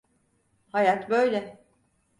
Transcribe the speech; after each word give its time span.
Hayat 0.71 1.09
böyle. 1.09 1.61